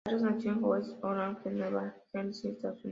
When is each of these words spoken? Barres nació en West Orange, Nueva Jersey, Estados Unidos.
Barres 0.03 0.23
nació 0.23 0.53
en 0.53 0.63
West 0.63 1.03
Orange, 1.03 1.51
Nueva 1.51 1.93
Jersey, 2.11 2.53
Estados 2.53 2.73
Unidos. 2.73 2.79